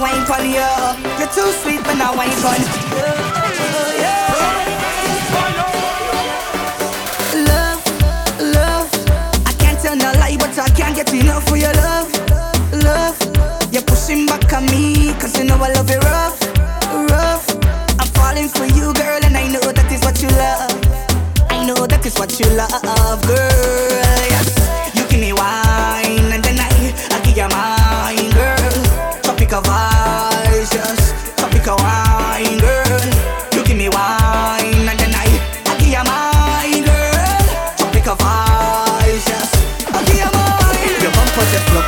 I 0.00 0.02
wine 0.02 0.24
for 0.24 0.40
you. 0.42 0.64
You're 1.18 1.28
too 1.28 1.52
sweet 1.60 1.86
when 1.86 2.00
I 2.00 2.14
wine 2.16 2.30
for 2.40 2.56
you. 2.56 2.68
Love, 7.44 7.80
love. 8.40 8.88
I 9.46 9.52
can't 9.58 9.78
tell 9.78 9.96
no 9.96 10.12
lie, 10.18 10.36
but 10.38 10.58
I 10.58 10.68
can't 10.70 10.96
get 10.96 11.12
enough 11.12 11.46
for 11.46 11.56
your 11.56 11.74
love, 11.74 12.10
love. 12.82 13.18
You're 13.72 13.82
pushing 13.82 14.24
back 14.26 14.50
on 14.54 14.66
me, 14.66 15.12
cause 15.20 15.36
you 15.38 15.44
know 15.44 15.56
I 15.56 15.70
love 15.72 15.90
you 15.90 15.98
rough, 15.98 16.40
rough. 17.10 17.46
I'm 18.00 18.08
falling 18.16 18.48
for 18.48 18.64
you, 18.64 18.94
girl, 18.94 19.20
and 19.22 19.36
I 19.36 19.48
know 19.48 19.60
that 19.60 19.92
is 19.92 20.00
what 20.02 20.22
you 20.22 20.28
love. 20.28 20.72
I 21.50 21.66
know 21.66 21.86
that 21.86 22.06
is 22.06 22.18
what 22.18 22.40
you 22.40 22.46
love, 22.56 23.22
girl. 23.26 24.09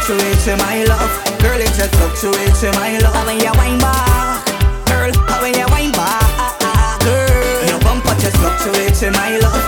Fluctuates 0.02 0.46
in 0.48 0.58
my 0.58 0.84
love, 0.84 1.10
girl. 1.40 1.60
It 1.60 1.72
just 1.74 1.94
fluctuates 1.94 2.62
in 2.62 2.72
my 2.74 2.98
love. 2.98 3.14
How 3.14 3.26
When 3.26 3.38
you 3.38 3.52
wine 3.54 3.78
back, 3.78 4.44
girl, 4.86 5.12
how 5.28 5.42
when 5.42 5.54
you 5.54 5.66
wine 5.68 5.92
back, 5.92 7.00
girl. 7.00 7.68
Your 7.68 7.78
bumper 7.80 8.14
just 8.18 8.36
fluctuates 8.38 9.02
in 9.02 9.12
my 9.12 9.38
love, 9.38 9.62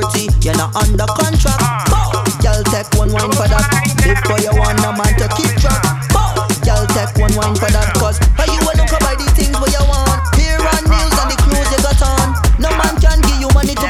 could 0.00 0.44
you're 0.44 0.54
not 0.54 0.74
under 0.76 1.06
contract. 1.06 1.58
Bow. 1.90 2.22
Girl, 2.38 2.62
take 2.70 2.90
one 2.94 3.10
wine 3.10 3.32
for 3.34 3.48
that. 3.50 3.66
If 4.06 4.18
for 4.22 4.38
you 4.38 4.54
want 4.54 4.78
a 4.78 4.90
man 4.94 5.12
to 5.18 5.26
keep 5.34 5.50
track. 5.58 5.82
Bow. 6.14 6.34
Girl, 6.62 6.86
take 6.94 7.14
one 7.18 7.34
wine 7.34 7.56
for 7.58 7.70
that. 7.70 7.94
Cause 7.98 8.18
are 8.38 8.46
you 8.46 8.60
look 8.62 8.92
buy 9.02 9.14
the 9.18 9.26
things 9.34 9.54
where 9.58 9.70
you 9.70 9.84
want. 9.90 10.22
Hair 10.38 10.62
and 10.62 10.86
nails 10.86 11.18
and 11.18 11.30
the 11.30 11.36
clothes 11.42 11.70
you 11.74 11.80
got 11.82 12.02
on. 12.06 12.26
No 12.62 12.70
man 12.78 12.94
can 13.02 13.18
give 13.26 13.40
you 13.42 13.50
money 13.54 13.74
to 13.74 13.87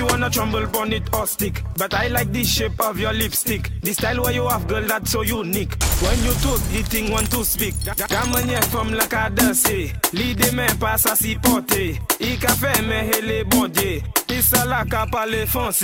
you 0.00 0.06
wanna 0.06 0.30
tremble 0.30 0.64
on 0.78 0.92
it 0.92 1.02
or 1.14 1.26
stick, 1.26 1.62
but 1.76 1.92
I 1.92 2.08
like 2.08 2.32
the 2.32 2.42
shape 2.42 2.80
of 2.80 2.98
your 2.98 3.12
lipstick. 3.12 3.70
The 3.82 3.92
style 3.92 4.22
where 4.22 4.32
you 4.32 4.48
have, 4.48 4.66
girl, 4.66 4.82
that's 4.82 5.10
so 5.12 5.20
unique. 5.22 5.74
When 6.00 6.18
you 6.24 6.32
talk, 6.40 6.60
the 6.72 6.82
thing 6.88 7.10
want 7.12 7.30
to 7.32 7.44
speak. 7.44 7.74
Gamanye 7.84 8.64
from 8.70 8.92
la 8.94 9.06
cadence, 9.06 9.68
eh. 9.68 9.92
l'idée 10.12 10.52
me 10.52 10.66
passe 10.78 11.06
à 11.06 11.14
s'y 11.14 11.36
porter. 11.36 12.00
Eh. 12.20 12.32
I 12.32 12.36
café 12.38 12.80
me 12.82 13.10
hele 13.12 13.44
bon 13.44 13.68
Dieu. 13.68 14.00
Isa 14.30 14.64
la 14.64 14.84
ka 14.84 15.06
pale 15.10 15.46
fonse. 15.46 15.78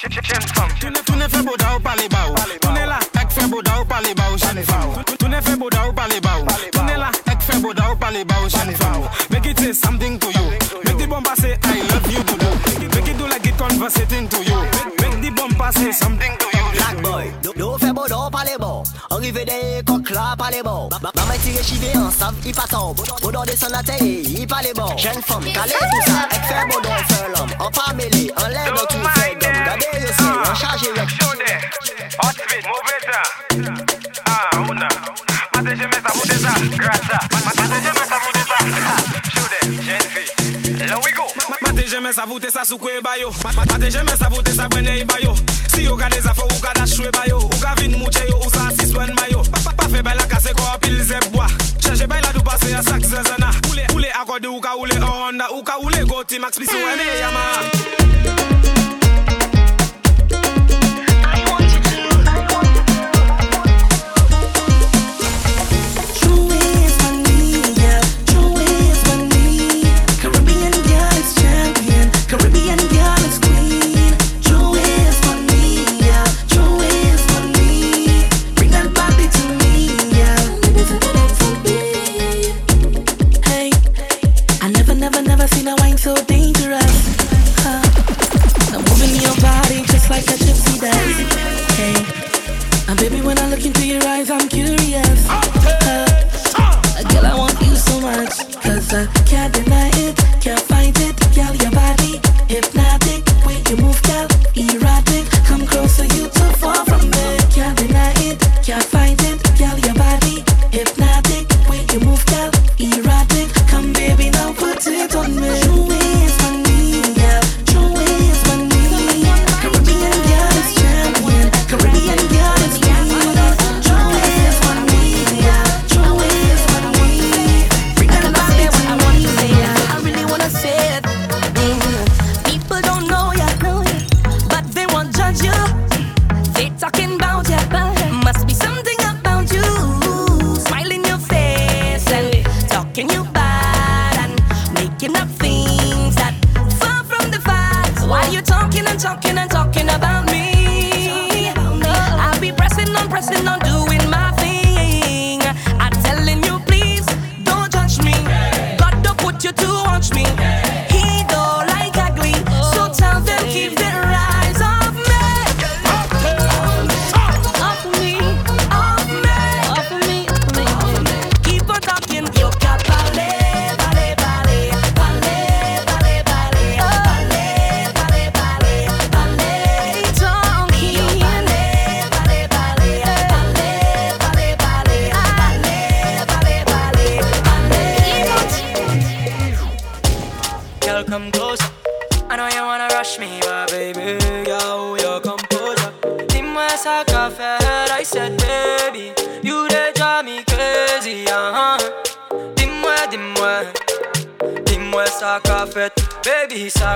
Tu 0.00 0.08
ne, 1.16 1.28
fais 1.28 1.42
beau 1.42 1.56
da 1.56 1.76
ou 1.76 1.80
pale 1.80 2.08
ba 2.08 2.18
ou. 2.30 2.34
Tu 2.60 2.68
ne 2.68 2.86
la 2.86 2.98
ek 3.22 3.30
fais 3.30 3.46
beau 3.46 3.62
da 3.62 3.80
ou 3.80 3.84
pale 3.84 4.14
ba 4.16 4.24
ou 4.32 4.38
jen 4.38 4.62
fa 4.64 4.80
ou. 4.88 5.02
Tu- 5.18 5.28
ne 5.28 5.40
fais 5.40 5.56
beau 5.56 5.70
da 5.70 5.86
ou 5.88 5.92
pale 5.92 6.20
ba 6.20 6.30
ou. 6.40 6.46
Tu 6.72 6.78
ne 6.80 6.98
la 6.98 7.10
ek 7.30 7.40
fais 7.42 7.60
beau 7.60 7.72
da 7.74 7.92
ou 7.92 7.96
pale 7.96 8.24
ba 8.24 8.34
ou 8.42 8.48
jen 8.48 8.74
fa 8.74 8.98
ou. 8.98 9.04
Make 9.30 9.46
it 9.46 9.58
say 9.60 9.72
something 9.74 10.18
to 10.18 10.26
you. 10.28 10.59
Make 10.84 10.98
the 10.98 11.06
bomb 11.08 11.24
say 11.34 11.58
I 11.64 11.80
love 11.90 12.06
you 12.10 12.22
do 12.22 12.34
do. 12.38 12.50
Make 12.94 13.08
it 13.08 13.18
do 13.18 13.26
like 13.26 13.46
it 13.46 13.58
conversating 13.58 14.28
to 14.28 14.38
you. 14.38 14.60
Make, 15.02 15.20
the 15.20 15.30
bomb 15.34 15.72
say 15.72 15.90
something 15.90 16.36
to 16.38 16.46
you. 16.56 16.64
Black 16.78 17.02
boy, 17.02 17.32
do 17.42 17.52
do 17.52 17.78
fait 17.78 17.92
beau 17.92 18.06
do 18.06 18.30
pas 18.30 18.44
les 18.44 18.56
bons. 18.56 18.84
Arrivé 19.10 19.44
des 19.44 19.82
coques 19.84 20.10
là 20.10 20.36
pas 20.38 20.50
les 20.50 20.62
bons. 20.62 20.88
Maman 21.02 21.38
tire 21.42 21.64
chivé 21.64 21.96
en 21.96 22.10
save 22.10 22.34
il 22.46 22.54
pas 22.54 22.68
tombe. 22.70 23.00
Bon 23.20 23.30
dans 23.30 23.42
descend 23.42 23.70
la 23.70 23.82
terre 23.82 23.98
il 24.00 24.46
pas 24.46 24.62
les 24.62 24.72
bons. 24.72 24.96
Jeune 24.96 25.20
femme 25.26 25.44
calé 25.44 25.74
tout 25.74 26.10
ça. 26.10 26.28
Elle 26.30 26.42
fait 26.42 26.66
beau 26.72 26.80
dans 26.80 26.96
fait 26.96 27.28
l'homme. 27.34 27.50
En 27.58 27.70
pas 27.70 27.92
mêlé 27.94 28.32
en 28.36 28.48
l'air 28.48 28.72
dans 28.72 28.86
tout 28.86 29.08
fait 29.14 29.34
d'homme. 29.40 29.64
Gardez 29.64 29.86
le 30.00 30.06
son 30.06 30.50
en 30.50 30.54
chargé 30.54 30.86
avec. 30.96 31.08
Hot 32.22 32.32
speed, 32.32 32.64
move 32.66 32.90
it 32.94 33.10
Ah, 34.26 34.50
on 34.68 34.76
a. 34.76 34.88
Matez 35.54 35.76
jamais 35.76 36.00
ça, 36.04 36.12
moutez 36.14 36.38
ça, 36.38 36.52
grâce 36.76 37.10
à. 37.12 37.20
Matez 37.44 37.82
jamais 37.82 38.06
ça, 38.08 38.16
moutez 38.24 38.44
ça. 38.46 39.39
Mate 40.90 41.86
jeme 41.86 42.12
sa 42.12 42.26
voute 42.26 42.50
sa 42.50 42.64
soukwe 42.64 43.00
bayo? 43.02 43.30
Mate 43.56 43.90
jeme 43.90 44.16
sa 44.18 44.28
voute 44.28 44.50
sa 44.50 44.68
kwenye 44.68 45.04
bayo. 45.04 45.34
Si 45.72 45.84
yo 45.84 45.96
gade 45.96 46.20
zafo 46.20 46.42
ou 46.42 46.60
gada 46.60 46.84
chwe 46.86 47.10
bayo. 47.12 47.38
Ou 47.38 47.60
gavin 47.60 47.96
mouche 47.96 48.26
yo 48.28 48.36
ou 48.36 48.50
sa 48.50 48.70
siswen 48.76 49.14
mayo. 49.14 49.42
Pa 49.76 49.88
fe 49.88 50.02
bay 50.02 50.16
la 50.16 50.26
kase 50.26 50.52
ko 50.54 50.62
apil 50.74 51.02
zebwa 51.04 51.46
Cheche 51.78 52.06
bay 52.06 52.20
la 52.22 52.32
do 52.32 52.40
pase 52.42 52.70
ya 52.70 52.82
sak 52.82 53.02
zezana 53.02 53.50
Oule 53.94 54.08
akode 54.20 54.46
ou 54.46 54.60
ka 54.60 54.76
oule 54.76 54.98
Honda 55.00 55.50
Ou 55.52 55.62
ka 55.62 55.78
oule 55.78 56.04
goti 56.06 56.38
max 56.38 56.58
pisi 56.58 56.74
wene 56.74 57.06
yama 57.20 58.79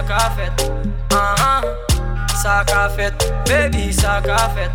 suck 0.06 0.22
off 0.22 0.38
it. 0.38 0.70
Uh 1.10 1.34
huh. 1.38 2.26
Suck 2.42 2.70
off 2.76 2.98
it, 2.98 3.14
baby, 3.46 3.92
suck 3.92 4.28
off 4.28 4.56
it. 4.58 4.70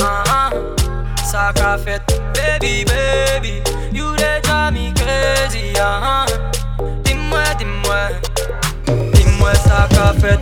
Uh 0.00 0.24
huh. 0.26 1.16
Suck 1.16 1.60
off 1.60 1.86
it, 1.86 2.02
baby, 2.34 2.84
baby. 2.84 3.62
You 3.92 4.16
they 4.16 4.40
drive 4.42 4.74
me 4.74 4.92
crazy. 4.96 5.76
Uh 5.76 6.00
huh. 6.00 6.26
Dis-moi, 7.02 7.54
dis-moi. 7.58 9.54
Suck 9.54 9.92
off 9.98 10.24
it. 10.24 10.40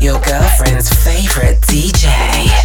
Your 0.00 0.18
girlfriend's 0.20 0.88
favorite 1.04 1.60
DJ. 1.62 2.59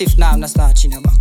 if 0.00 0.18
now 0.18 0.32
I'm 0.32 0.40
not 0.40 0.50
starting 0.50 0.94
about. 0.94 1.15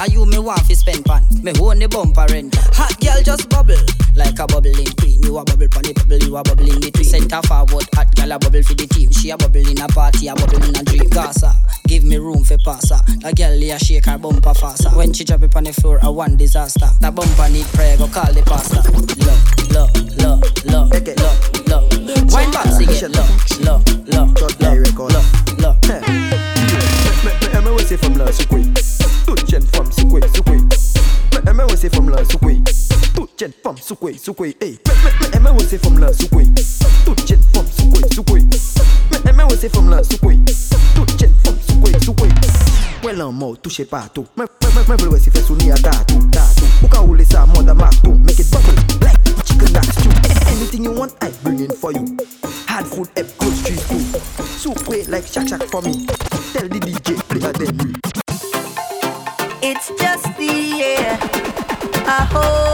And 0.00 0.12
you 0.12 0.24
me 0.24 0.38
want 0.38 0.60
fi 0.64 0.74
spend 0.74 1.04
pan. 1.04 1.22
Me 1.42 1.52
own 1.60 1.78
the 1.78 1.88
bumper 1.88 2.24
rent. 2.32 2.56
Hot 2.72 2.96
girl 3.00 3.20
just 3.22 3.48
bubble 3.50 3.76
like 4.16 4.38
a 4.38 4.46
bubbling 4.46 4.88
queen. 4.96 5.20
You 5.22 5.36
a 5.36 5.44
bubble 5.44 5.68
pon 5.68 5.84
the 5.84 5.92
bubble, 5.92 6.18
you 6.24 6.36
a 6.36 6.42
bubble 6.42 6.68
in 6.68 6.80
between. 6.80 7.04
Center 7.04 7.42
forward, 7.44 7.84
hot 7.92 8.08
girl 8.16 8.32
a 8.32 8.38
bubble 8.38 8.62
for 8.62 8.74
the 8.74 8.86
team. 8.88 9.12
She 9.12 9.28
a 9.30 9.36
bubble 9.36 9.60
in 9.60 9.80
a 9.80 9.88
party, 9.88 10.28
a 10.28 10.34
bubble 10.34 10.64
in 10.64 10.74
a 10.76 10.82
dream. 10.82 11.08
Gaza, 11.10 11.52
give 11.86 12.04
me 12.04 12.16
room 12.16 12.44
for 12.44 12.56
passer. 12.64 12.96
A 13.24 13.32
girl 13.32 13.52
a 13.52 13.78
shake 13.78 14.06
her 14.06 14.16
bumper 14.16 14.54
faster. 14.54 14.88
When 14.96 15.12
she 15.12 15.24
drop 15.24 15.42
it 15.42 15.54
on 15.54 15.64
the 15.64 15.72
floor, 15.72 15.98
a 16.02 16.10
one 16.10 16.36
disaster. 16.36 16.88
That 17.00 17.14
bumper 17.14 17.48
need 17.52 17.68
prayer, 17.76 17.98
go 17.98 18.08
call 18.08 18.32
the 18.32 18.40
pastor. 18.48 18.80
Look, 19.20 19.44
look, 19.68 19.92
look, 20.16 20.40
look, 20.64 20.88
look, 20.96 21.36
look. 21.68 22.32
Wine 22.32 22.50
back, 22.50 22.72
sing 22.72 22.88
it. 22.88 23.04
Look, 23.12 23.28
look, 23.60 23.84
look, 24.08 24.32
look, 24.60 24.96
look, 24.96 25.26
look. 25.60 25.76
Mais 27.22 27.32
aime 27.52 27.68
ouais 27.76 27.84
c'est 27.86 27.98
femme 27.98 28.16
là 28.16 28.32
sous 28.32 28.46
quoi 28.46 28.58
Toute 29.30 29.48
jeune 29.48 29.62
femme 29.72 29.92
soukoué, 29.92 30.20
soukoué. 30.34 30.56
Mais 31.32 31.50
aimez 31.52 31.62
aussi 31.72 31.88
femme 31.88 32.10
là 32.10 32.16
soukoué. 32.28 32.60
Toute 33.14 33.30
jeune 33.38 33.52
femme 33.62 33.76
soukoué, 33.80 34.18
soukoué. 34.18 34.56
Hey, 34.60 34.76
mais 35.20 35.36
aimez 35.36 35.50
aussi 35.56 35.78
femme 35.78 36.00
là 36.00 36.12
soukoué. 36.12 36.48
Toute 37.04 37.28
jeune 37.28 37.38
femme 37.54 37.64
soukoué, 37.78 38.02
soukoué. 38.12 38.40
Mais 39.12 39.30
aimez 39.30 39.44
aussi 39.44 39.68
femme 39.68 39.88
là 39.88 40.02
soukoué. 40.02 40.40
Toute 40.96 41.20
jeune 41.20 41.32
femme 41.44 41.54
soukoué, 41.64 41.92
soukoué. 42.04 42.28
Ouais 43.04 43.12
l'en 43.14 43.30
mort 43.30 43.56
touché 43.62 43.84
partout. 43.84 44.26
Mais 44.36 44.46
mais 44.62 44.82
mais 44.88 44.96
veulent 44.96 45.14
aussi 45.14 45.30
faire 45.30 45.46
souvenir 45.46 45.74
à 45.74 45.78
tatou, 45.78 46.18
tatou. 46.32 46.64
Ou 46.82 46.88
quand 46.88 47.06
a 47.14 47.24
ça, 47.24 47.46
monde 47.46 47.68
à 47.68 47.74
marteau. 47.74 48.14
Make 48.14 48.40
it 48.40 48.50
bubble, 48.50 48.74
like 49.00 49.46
chicken 49.46 49.72
that's 49.72 50.04
you. 50.04 50.10
Anything 50.50 50.84
you 50.86 50.92
want, 50.92 51.12
I 51.22 51.30
bring 51.44 51.60
in 51.60 51.70
for 51.70 51.92
you. 51.92 52.16
Hard 52.66 52.84
food, 52.84 53.08
up, 53.16 53.26
good 53.38 53.54
street 53.54 53.78
food. 53.78 54.20
Soup 54.58 54.76
eh, 54.92 55.04
like 55.08 55.24
shack 55.28 55.46
shack 55.46 55.62
for 55.70 55.82
me. 55.82 56.04
Tell 56.52 56.66
the 56.66 56.80
DJ 56.80 57.16
play 57.28 57.48
a 57.48 57.52
demo 57.52 58.09
just 59.98 60.36
the 60.36 60.82
air. 60.82 61.18
I 62.06 62.28
hope. 62.32 62.69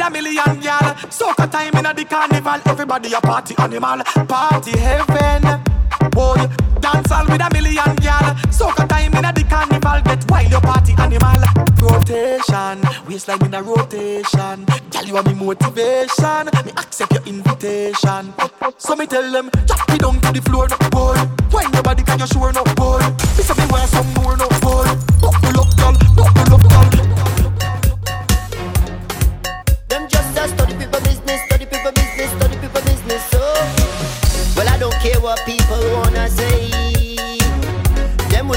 with 0.00 0.06
a 0.06 0.10
million 0.10 0.60
gal. 0.60 0.94
Soca 1.10 1.50
time 1.50 1.74
in 1.74 1.96
the 1.96 2.04
carnival, 2.04 2.60
everybody 2.66 3.12
a 3.12 3.20
party 3.20 3.54
animal, 3.58 4.02
party 4.26 4.78
heaven. 4.78 5.62
Boy, 6.10 6.48
dance 6.80 7.12
all 7.12 7.26
with 7.26 7.40
a 7.40 7.48
million 7.52 7.94
gal. 7.96 8.34
Soca 8.48 8.88
time 8.88 9.12
in 9.14 9.34
the 9.34 9.44
carnival, 9.48 10.00
get 10.02 10.30
wild 10.30 10.50
your 10.50 10.60
party 10.60 10.94
animal. 10.98 11.40
Rotation, 11.80 12.80
waistline 13.06 13.44
in 13.44 13.54
a 13.54 13.62
rotation. 13.62 14.66
Tell 14.90 15.06
you 15.06 15.16
are 15.16 15.22
me 15.22 15.34
motivation. 15.34 16.46
Me 16.64 16.72
accept 16.76 17.12
your 17.12 17.24
invitation. 17.24 18.32
So 18.78 18.96
me 18.96 19.06
tell 19.06 19.30
them, 19.30 19.50
drop 19.66 19.88
me 19.90 19.98
down 19.98 20.20
to 20.20 20.32
the 20.32 20.42
floor, 20.42 20.68
no 20.68 20.78
boy. 20.90 21.16
Wine 21.52 21.72
your 21.72 21.82
can 21.82 22.18
you 22.18 22.26
sure 22.26 22.52
no 22.52 22.64
boy? 22.76 23.00
Me 23.36 23.42
say 23.44 23.54
me 23.54 23.70
want 23.70 23.88
some 23.90 24.12
more, 24.14 24.36
no 24.36 24.48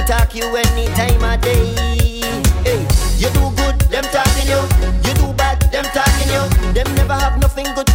Talk 0.07 0.35
you 0.35 0.43
any 0.55 0.85
time 0.95 1.23
of 1.23 1.41
day. 1.41 1.73
Hey, 2.63 2.81
you 3.17 3.29
do 3.31 3.49
good, 3.55 3.79
them 3.89 4.03
talking 4.11 4.47
you. 4.47 4.59
You 5.07 5.13
do 5.15 5.33
bad, 5.33 5.61
them 5.71 5.85
talking 5.95 6.27
you. 6.27 6.73
Them 6.73 6.93
never 6.95 7.13
have 7.13 7.39
nothing 7.39 7.67
good 7.73 7.87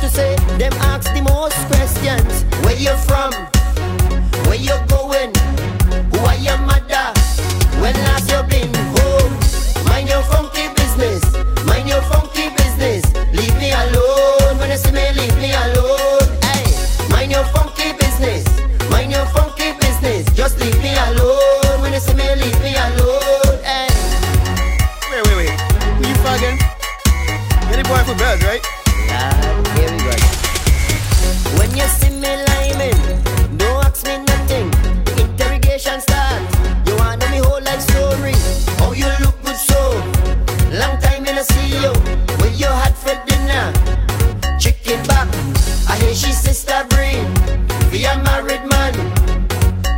wicked 48.59 48.71
man. 48.71 48.95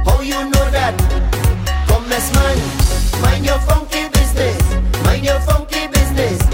How 0.05 0.21
you 0.21 0.51
know 0.51 0.71
that? 0.71 0.95
Homeless 1.89 2.33
man, 2.35 3.23
mind 3.23 3.45
your 3.45 3.59
funky 3.61 4.09
business. 4.09 4.59
Mind 5.05 5.25
your 5.25 5.41
funky 5.41 5.87
business. 5.89 6.50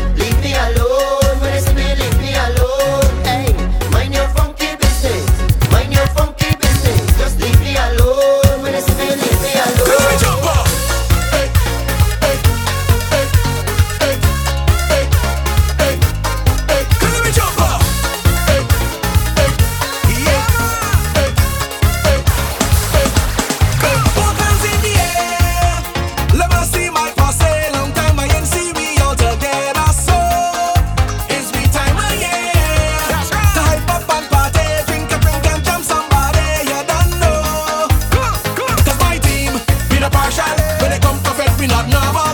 I'm 41.78 41.90
not. 41.90 42.25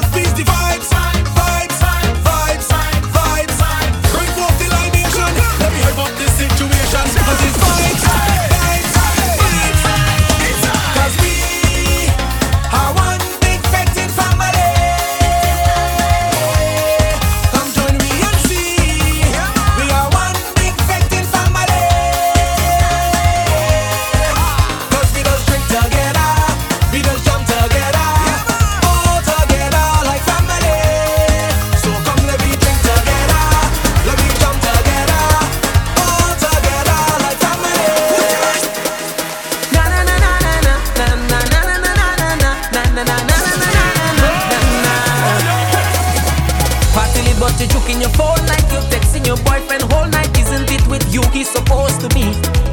he's 51.32 51.50
supposed 51.50 52.00
to 52.00 52.08
be. 52.08 52.24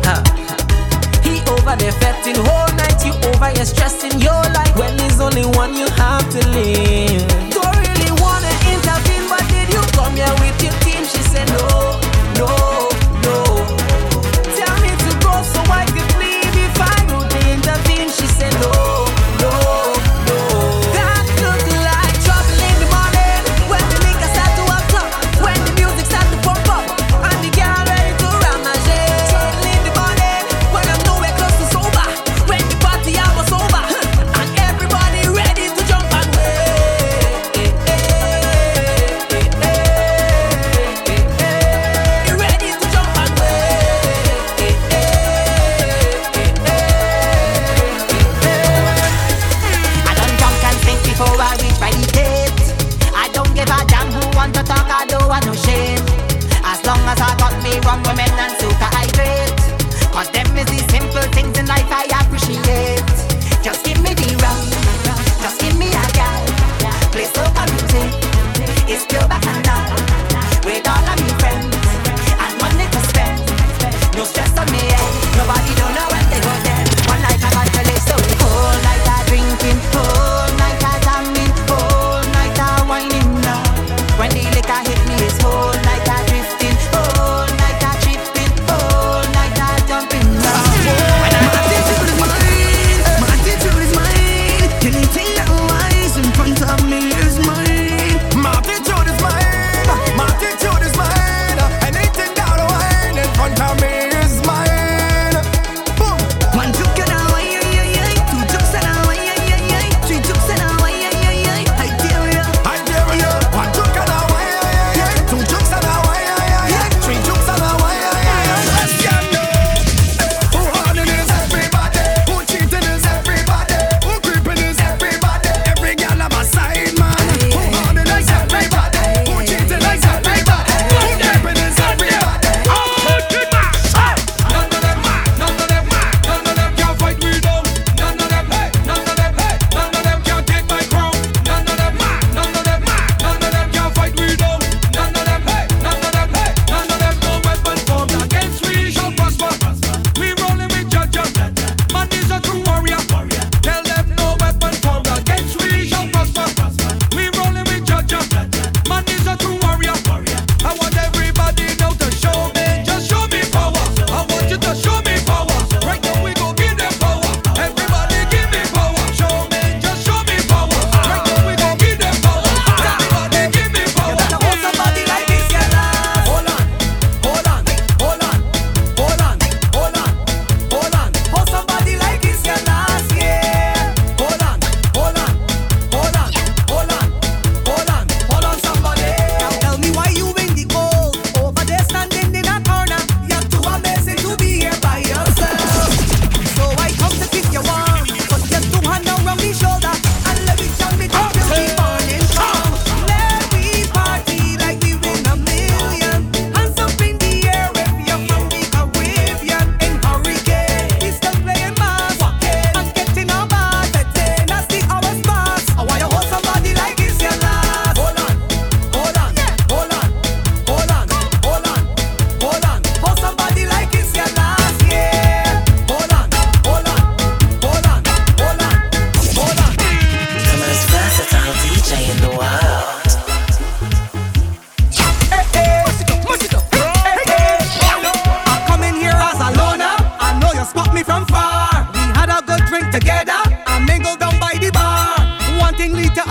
Huh. 0.06 0.22
He 1.24 1.42
over 1.52 1.76
there 1.76 1.92
fetting 1.94 2.36
whole 2.36 2.72
night, 2.76 3.00
you 3.06 3.14
over 3.30 3.50
here 3.50 3.66
stressing 3.66 4.20
your 4.20 4.44
life. 4.54 4.76
When 4.78 4.98
he's 5.00 5.20
only 5.20 5.46
one 5.46 5.74
you 5.76 5.89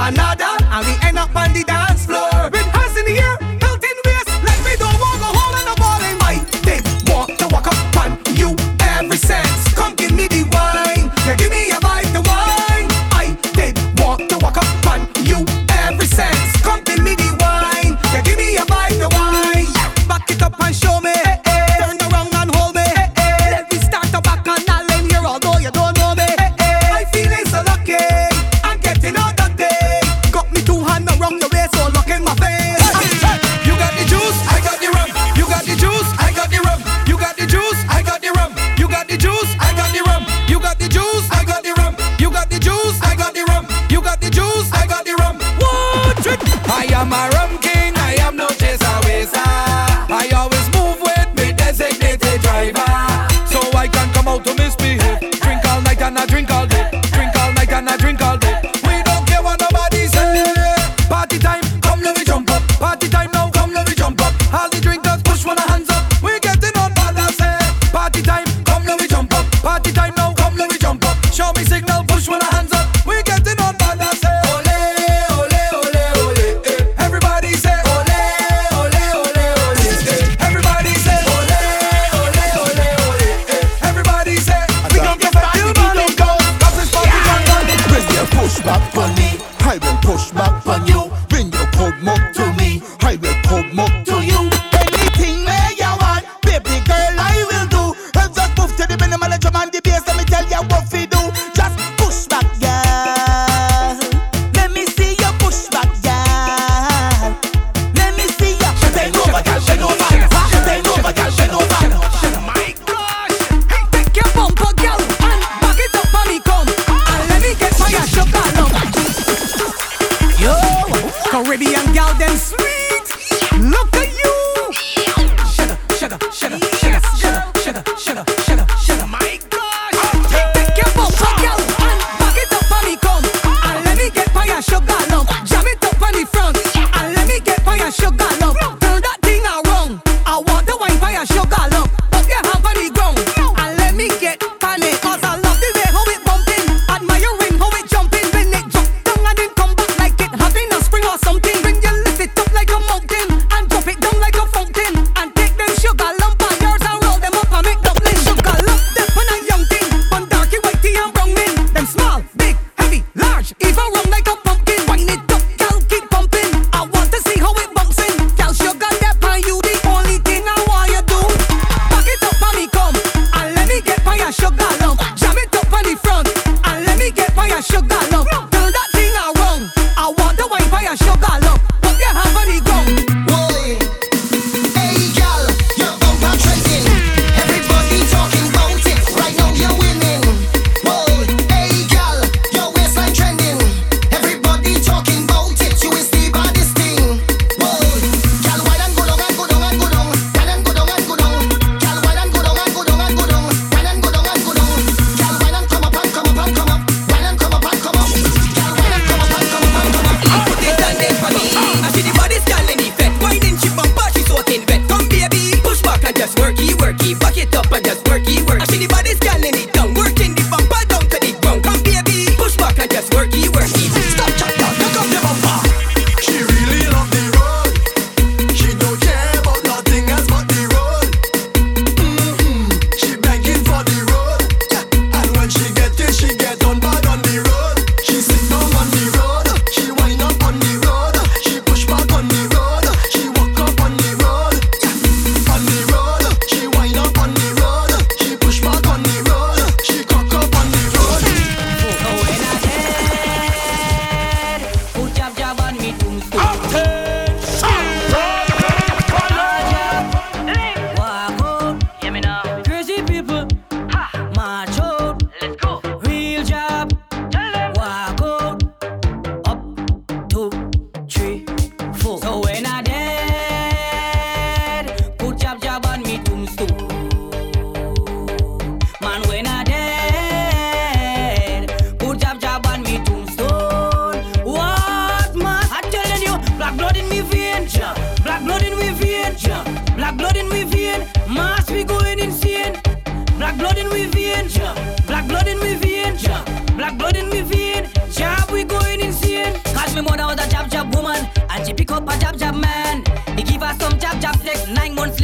another, 0.09 0.45
and 0.73 0.87
we 0.87 0.95
end 1.07 1.19
up 1.19 1.35
on 1.37 1.53
the 1.53 1.63
dance. 1.65 1.78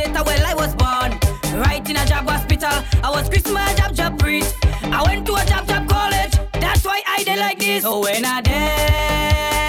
later, 0.06 0.22
well, 0.24 0.46
I 0.46 0.54
was 0.54 0.74
born. 0.74 1.18
Right 1.60 1.88
in 1.88 1.96
a 1.96 2.04
jab 2.06 2.28
hospital. 2.28 2.70
I 3.02 3.10
was 3.10 3.28
Christmas 3.28 3.74
jab 3.74 3.94
jab 3.94 4.18
priest. 4.18 4.56
I 4.82 5.02
went 5.06 5.26
to 5.26 5.34
a 5.34 5.44
jab 5.46 5.66
jab 5.66 5.88
college. 5.88 6.32
That's 6.52 6.84
why 6.84 7.02
I 7.06 7.22
did 7.24 7.38
like 7.38 7.58
this. 7.58 7.82
So 7.82 8.00
when 8.00 8.24
I 8.24 8.40
dead, 8.40 9.66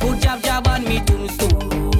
put 0.00 0.20
jab 0.20 0.42
jab 0.42 0.66
on 0.68 0.84
me 0.84 1.00
tombstone. 1.00 1.92